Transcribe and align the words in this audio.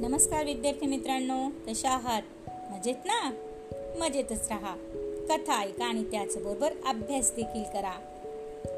नमस्कार 0.00 0.44
विद्यार्थी 0.44 0.86
मित्रांनो 0.86 1.48
कशा 1.66 1.90
आहात? 1.90 2.22
मजेत 2.48 2.94
ना? 3.04 3.30
मजेतच 3.98 4.48
राहा. 4.50 4.76
कथा 5.28 5.60
ऐका 5.62 5.84
आणि 5.84 6.04
त्याचबरोबर 6.04 6.72
अभ्यास 6.86 7.32
देखील 7.36 7.62
करा. 7.62 7.92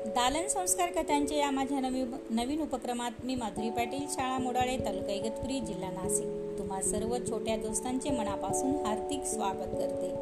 दालन 0.07 0.49
संस्कार 0.49 0.91
कथांचे 0.91 1.39
या 1.39 1.51
माझ्या 1.51 1.81
नवीन 1.81 2.15
नवीन 2.31 2.63
उपक्रमात 2.63 3.11
मी 3.25 3.35
माधुरी 3.35 3.71
पाटील 3.71 4.07
शाळा 4.11 4.39
मोडाळे 4.39 4.77
तालुका 4.77 5.13
इगतपुरी 5.13 5.61
जिल्हा 5.61 5.91
नाशिक. 5.91 6.59
तुम्हा 6.59 6.83
सर्व 6.83 7.17
छोट्या 7.19 7.57
दोस्तांचे 7.57 8.11
मनापासून 8.11 8.87
हार्दिक 8.87 9.23
स्वागत 9.25 9.73
करते. 9.73 10.15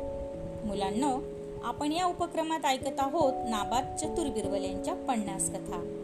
मुलांनो 0.67 1.21
आपण 1.65 1.93
या 1.93 2.07
उपक्रमात 2.07 2.67
ऐकत 2.67 3.01
आहोत 3.01 3.33
नाबाद 3.49 3.97
चतुर 3.97 4.27
बिरबल 4.27 4.65
यांच्या 4.65 4.95
पन्नास 4.95 5.51
कथा. 5.51 5.97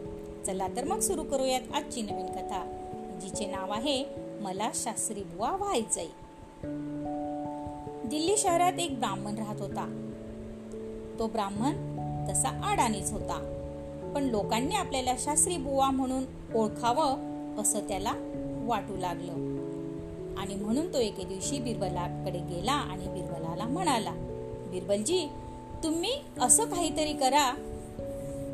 चला 0.46 0.68
तर 0.76 0.84
मग 0.84 1.00
सुरू 1.00 1.22
करूयात 1.22 1.60
आजची 1.74 2.02
नवीन 2.02 2.26
कथा 2.26 2.82
जिचे 3.22 3.46
नाव 3.46 3.72
आहे 3.72 4.25
मला 4.40 4.70
शास्त्री 4.74 5.22
बुवा 5.22 5.50
व्हायचंय. 5.50 6.06
दिल्ली 8.08 8.36
शहरात 8.36 8.72
एक 8.72 8.98
ब्राह्मण 8.98 9.34
राहत 9.34 9.60
होता. 9.60 10.02
तो 11.18 11.26
ब्राह्मण 11.26 11.72
तसा 12.28 12.48
अडाणीच 12.48 13.12
होता. 13.12 13.52
पण 14.14 14.24
लोकांनी 14.24 14.74
आपल्याला 14.74 15.14
शास्त्री 15.18 15.56
बुवा 15.56 15.90
म्हणून 15.90 16.24
ओळखावं 16.54 17.16
असं 17.60 17.80
त्याला 17.80 18.12
वाटू 18.66 18.96
लागलं. 18.96 19.32
आणि 20.40 20.54
म्हणून 20.54 20.92
तो 20.92 20.98
एके 20.98 21.24
दिवशी 21.24 21.58
बिरबलाकडे 21.58 22.38
गेला 22.38 22.72
आणि 22.72 23.08
बिरबलाला 23.08 23.64
म्हणाला 23.64 24.12
बिरबलजी 24.70 25.28
तुम्ही 25.84 26.12
असं 26.40 26.64
काहीतरी 26.64 27.12
करा 27.12 27.54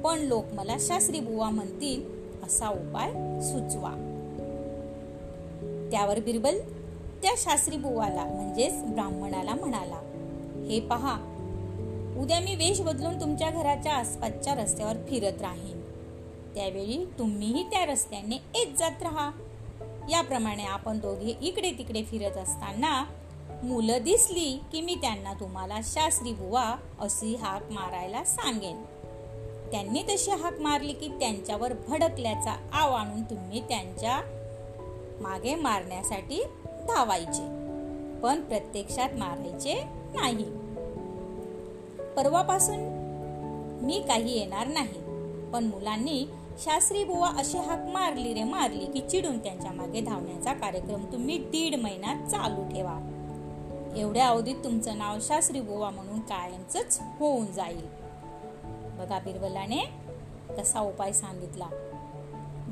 पण 0.04 0.18
लोक 0.18 0.44
मला 0.52 0.76
शास्त्री 0.80 1.20
बुवा 1.20 1.50
म्हणतील 1.50 2.02
असा 2.42 2.68
उपाय 2.68 3.10
सुचवा. 3.40 4.08
त्यावर 5.92 6.20
बिरबल 6.20 6.58
त्या 7.22 7.34
शास्त्री 7.36 7.76
बुवाला 7.76 8.24
म्हणजेच 8.24 8.84
ब्राह्मणाला 8.84 9.54
म्हणाला 9.54 9.98
हे 10.70 10.80
पहा 10.80 11.14
उद्या 12.18 12.40
मी 12.40 12.54
वेश 12.54 12.80
बदलून 12.80 13.20
तुमच्या 13.20 13.50
घराच्या 13.50 13.92
आसपासच्या 13.92 14.54
रस्त्यावर 14.54 14.92
फिरत 14.92 15.42
राहीन. 15.42 15.80
त्यावेळी 16.54 17.12
तुम्हीही 17.18 17.62
त्या 17.62 17.84
रस्त्याने 17.86 18.42
येत 18.54 18.78
जात 18.78 19.02
राहा. 19.02 19.30
याप्रमाणे 20.10 20.64
आपण 20.64 20.98
दोघे 20.98 21.34
इकडे 21.42 21.70
तिकडे 21.70 22.02
फिरत 22.02 22.36
असताना 22.36 23.04
मुलं 23.62 23.98
दिसली 24.04 24.60
की 24.72 24.80
मी 24.80 24.94
त्यांना 24.94 25.32
तुम्हाला 25.32 25.78
शास्त्री 25.84 26.32
बुवा 26.32 26.76
अशी 27.00 27.34
हाक 27.34 27.62
मारायला 27.70 28.24
सांगेन. 28.24 28.82
त्यांनी 29.70 30.02
तशी 30.02 30.30
हाक 30.30 30.60
मारली 30.60 30.92
की 30.92 31.08
त्यांच्यावर 31.08 31.72
भडकल्याचा 31.88 32.68
आव 32.72 32.92
आणून 32.92 33.22
तुम्ही 33.22 33.60
त्यांच्या 33.60 34.20
मागे 35.20 35.54
मारण्यासाठी 35.54 36.42
धावायचे 36.64 37.46
पण 38.20 38.40
प्रत्यक्षात 38.40 39.08
मारायचे 39.18 39.74
नाही. 40.14 40.44
परवापासून 42.16 42.78
मी 43.82 44.04
काही 44.08 44.38
येणार 44.38 44.66
नाही 44.66 45.00
पण 45.50 45.64
मुलांनी 45.64 46.26
शास्त्री 46.58 47.04
बुवा 47.04 47.28
अशी 47.28 47.58
हाक 47.58 47.78
मारली 47.78 48.34
रे 48.34 48.44
मारली 48.44 48.84
की 48.86 49.00
चिडून 49.00 49.38
त्यांच्या 49.38 49.72
मागे 49.72 50.00
धावण्याचा 50.00 50.52
कार्यक्रम 50.52 51.04
तुम्ही 51.12 51.38
दीड 51.38 51.80
महिना 51.80 52.14
चालू 52.14 52.74
ठेवा. 52.74 53.08
एवढ्या 53.96 54.28
अवधीत 54.28 54.54
तुमचं 54.64 54.98
नाव 54.98 55.18
शास्त्री 55.20 55.60
बुवा 55.60 55.90
म्हणून 55.90 56.20
कायमच 56.20 57.00
होऊन 57.18 57.46
जाईल. 57.46 57.86
बघा 58.98 59.18
बिरबलाने 59.18 59.84
कसा 60.58 60.80
उपाय 60.80 61.12
सांगितला. 61.12 61.66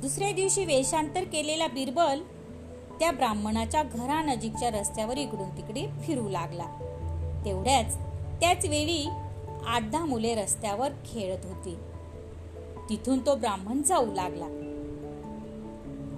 दुसऱ्या 0.01 0.33
दिवशी 0.33 0.65
वेशांतर 0.65 1.25
केलेला 1.25 1.67
बिरबल 1.67 2.23
त्या 3.01 3.11
ब्राह्मणाच्या 3.11 3.83
घरानजीकच्या 3.83 4.71
रस्त्यावर 4.71 5.17
इकडून 5.17 5.57
तिकडे 5.57 5.87
फिरू 6.03 6.29
लागला. 6.29 6.65
तेवढ्याच 7.45 7.99
त्याच 8.41 8.67
वेळी 8.67 9.09
आठ 9.67 9.83
दहा 9.91 10.05
मुले 10.05 10.35
रस्त्यावर 10.35 10.89
खेळत 10.89 11.39
होती. 11.45 11.77
तिथून 12.89 13.27
तो 13.27 13.35
ब्राह्मण 13.35 13.83
जाऊ 13.83 14.15
लागला. 14.15 14.47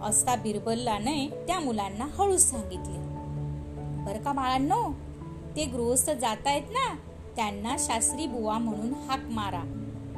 असता 0.03 0.37
बिरबलाने 0.37 1.45
त्या 1.47 1.61
मुलांना 1.61 2.06
हळूच 2.19 2.41
सांगितले. 2.41 2.99
बर 4.06 4.23
का 4.23 4.33
बाळांनो 4.33 4.93
ते 5.56 5.65
गृहस्थ 5.65 6.11
जातायत 6.11 6.62
ना 6.71 6.95
त्यांना 7.37 7.77
शास्त्री 7.79 8.27
बुवा 8.27 8.59
म्हणून 8.59 8.95
हाक 8.95 9.21
मारा. 9.25 9.62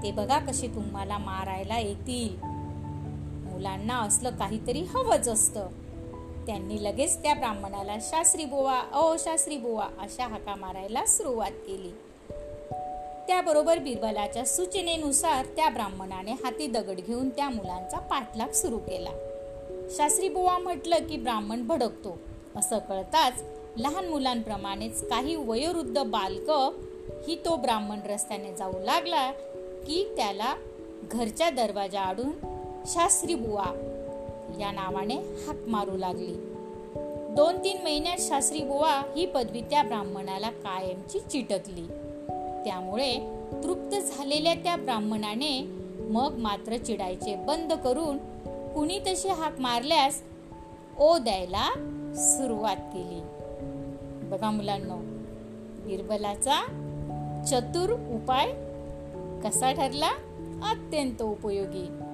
ते 0.02 0.12
बघा 0.12 0.38
कसे 0.38 0.68
तुम्हाला 0.68 1.18
मारायला 1.18 1.78
येतील. 1.78 2.54
मुलांना 3.54 4.00
असलं 4.00 4.30
काहीतरी 4.30 4.80
हवंच 4.80 5.28
असतं. 5.28 5.66
त्यांनी 6.46 6.84
लगेच 6.84 7.22
त्या 7.22 7.34
ब्राह्मणाला 7.34 7.96
शास्त्री 8.00 8.44
बुवा 8.44 8.80
अ 8.92 9.16
शास्त्री 9.18 9.56
बुवा 9.56 9.88
अशा 9.98 10.26
हाका 10.26 10.54
मारायला 10.54 11.06
सुरुवात 11.06 11.50
केली. 11.50 11.90
त्याबरोबर 13.26 13.78
बिरबलाच्या 13.78 14.44
सूचनेनुसार 14.44 15.44
त्या 15.44 15.68
ब्राह्मणाने 15.68 16.32
हाती 16.32 16.66
दगड 16.66 16.96
घेऊन 16.96 17.28
त्या 17.28 17.48
मुलांचा 17.48 17.98
पाठलाग 17.98 18.48
सुरू 18.48 18.78
केला. 18.78 19.10
शास्त्री 19.90 20.28
बुवा 20.28 20.58
म्हटलं 20.58 20.96
की 20.96 21.16
ब्राह्मण 21.16 21.66
भडकतो. 21.66 22.18
असं 22.56 22.78
कळताच 22.78 23.42
लहान 23.76 24.08
मुलांप्रमाणेच 24.08 25.08
काही 25.08 25.36
वयोवृद्ध 25.36 26.02
बालक 26.02 26.50
ही 27.28 27.40
तो 27.44 27.56
ब्राह्मण 27.56 27.98
रस्त्याने 28.06 28.54
जाऊ 28.54 28.72
लागला 28.84 29.32
की 29.86 30.14
त्याला 30.16 30.54
घरच्या 31.12 31.50
दरवाजा 31.50 32.00
आडून 32.00 32.53
शास्त्री 32.86 33.34
बुवा 33.34 33.64
या 34.60 34.70
नावाने 34.72 35.14
हाक 35.14 35.68
मारू 35.68 35.96
लागली. 35.96 36.34
दोन 37.34 37.58
तीन 37.64 37.76
महिन्यात 37.84 38.16
शास्त्री 38.18 38.62
बुवा 38.62 39.02
ही 39.16 39.26
पदवी 39.26 39.60
त्या 39.60 39.82
ब्राह्मणाला 39.82 40.50
कायमची 40.50 41.20
चिटकली. 41.20 41.86
त्यामुळे 42.64 43.18
तृप्त 43.62 43.96
झालेल्या 43.96 44.54
त्या 44.54 44.76
ब्राह्मणाने 44.76 45.60
मग 45.98 46.34
मात्र 46.38 46.76
चिडायचे 46.76 47.36
बंद 47.36 47.72
करून 47.72 48.18
कुणी 48.74 48.98
तशी 48.98 49.28
हाक 49.28 49.60
मारल्यास 49.60 50.22
ओ 50.98 51.18
द्यायला 51.18 51.70
सुरुवात 52.16 52.76
केली. 52.76 53.20
बघा 54.28 54.50
मुलांना 54.50 54.94
बिरबलाचा 55.86 56.64
चतुर 57.46 57.92
उपाय 57.92 58.52
कसा 59.44 59.72
ठरला? 59.72 60.10
अत्यंत 60.62 61.22
उपयोगी. 61.22 61.88